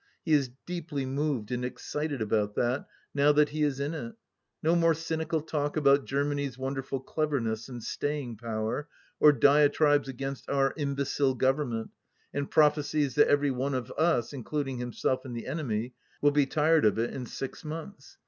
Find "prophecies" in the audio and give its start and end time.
12.49-13.13